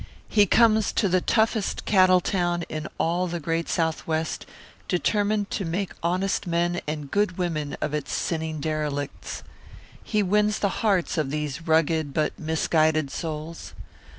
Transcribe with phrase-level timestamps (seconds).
[0.29, 4.47] He comes to the toughest cattle town in all the great Southwest,
[4.87, 9.43] determined to make honest men and good women of its sinning derelicts.
[10.03, 13.75] He wins the hearts of these rugged but misguided souls.